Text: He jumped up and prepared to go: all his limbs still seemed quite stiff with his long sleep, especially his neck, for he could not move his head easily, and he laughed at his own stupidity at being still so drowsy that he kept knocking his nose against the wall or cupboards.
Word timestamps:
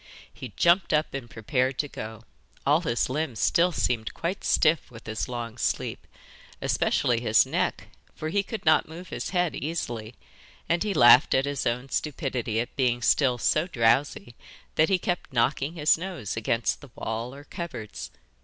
He 0.33 0.49
jumped 0.57 0.93
up 0.93 1.13
and 1.13 1.29
prepared 1.29 1.77
to 1.77 1.87
go: 1.87 2.23
all 2.65 2.81
his 2.81 3.07
limbs 3.07 3.39
still 3.39 3.71
seemed 3.71 4.15
quite 4.15 4.43
stiff 4.43 4.89
with 4.89 5.05
his 5.05 5.27
long 5.29 5.59
sleep, 5.59 6.07
especially 6.59 7.21
his 7.21 7.45
neck, 7.45 7.89
for 8.15 8.29
he 8.29 8.41
could 8.41 8.65
not 8.65 8.87
move 8.89 9.09
his 9.09 9.29
head 9.29 9.55
easily, 9.55 10.15
and 10.67 10.81
he 10.81 10.95
laughed 10.95 11.35
at 11.35 11.45
his 11.45 11.67
own 11.67 11.89
stupidity 11.89 12.59
at 12.59 12.75
being 12.75 13.03
still 13.03 13.37
so 13.37 13.67
drowsy 13.67 14.33
that 14.73 14.89
he 14.89 14.97
kept 14.97 15.31
knocking 15.33 15.73
his 15.75 15.99
nose 15.99 16.35
against 16.35 16.81
the 16.81 16.89
wall 16.95 17.35
or 17.35 17.43
cupboards. 17.43 18.09